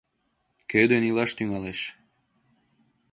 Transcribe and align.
Кӧ 0.69 0.81
ден 0.89 1.03
илаш 1.09 1.31
тӱҥалеш 1.37 1.79